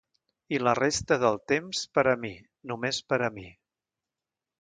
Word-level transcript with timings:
I 0.55 0.59
la 0.67 0.71
resta 0.77 1.17
del 1.23 1.37
temps 1.51 1.81
per 1.97 2.05
a 2.13 2.15
mi, 2.23 2.31
només 2.71 3.03
per 3.13 3.21
a 3.29 3.31
mi... 3.37 3.45